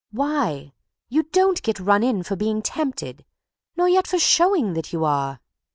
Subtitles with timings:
[0.09, 0.73] "Why?
[1.09, 3.23] You don't get run in for being tempted,
[3.77, 5.39] nor yet for showing that you are!"